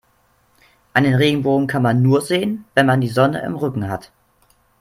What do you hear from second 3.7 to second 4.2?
hat.